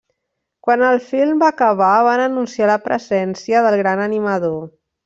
Quan 0.67 0.85
el 0.91 0.97
film 1.09 1.43
va 1.45 1.51
acabar, 1.53 1.91
van 2.09 2.25
anunciar 2.25 2.73
la 2.73 2.81
presència 2.89 3.65
del 3.69 3.83
gran 3.85 4.07
animador. 4.11 4.61